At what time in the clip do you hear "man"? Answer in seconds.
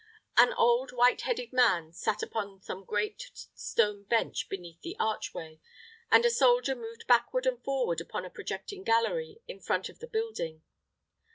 1.53-1.93